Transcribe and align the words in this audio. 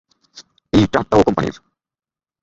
এই 0.73 0.85
ট্রাকটাও 0.91 1.25
কোম্পানির। 1.27 1.55